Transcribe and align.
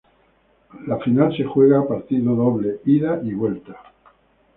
La 0.87 0.97
final 0.97 1.31
se 1.37 1.43
juega 1.43 1.77
a 1.79 1.87
partido 1.87 2.33
doble, 2.33 2.79
ida 2.85 3.21
y 3.23 3.35
vuelta. 3.35 3.75